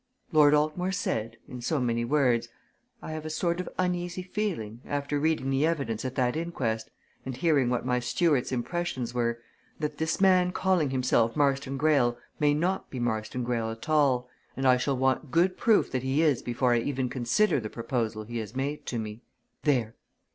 [0.31, 2.47] Lord Altmore said in so many words
[3.03, 6.89] 'I have a sort of uneasy feeling, after reading the evidence at that inquest,
[7.23, 9.37] and hearing what my steward's impressions were,
[9.79, 14.27] that this man calling himself Marston Greyle may not be Marston Greyle at all
[14.57, 18.23] and I shall want good proof that he is before I even consider the proposal
[18.23, 19.21] he has made to me.'
[19.61, 19.93] There!